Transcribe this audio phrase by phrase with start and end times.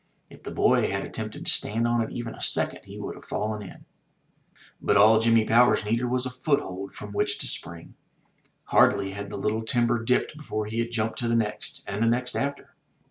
[0.31, 3.23] If the boy had attempted to stand on it even a second he would have
[3.23, 3.85] fallen in.
[4.81, 7.93] But all Jimmy Powers needed was a foothold from which to spring.
[8.63, 12.07] Hardly had the little timber dipped before he had jumped to the next and the
[12.07, 12.73] next after.